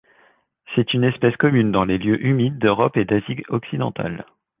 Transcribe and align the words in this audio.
C'est 0.73 0.95
une 0.95 1.03
espèce 1.03 1.37
commune 1.37 1.71
dans 1.71 1.85
les 1.85 1.99
lieux 1.99 2.19
humides 2.25 2.57
d'Europe 2.57 2.97
et 2.97 3.05
d'Asie 3.05 3.43
occidentale. 3.49 4.25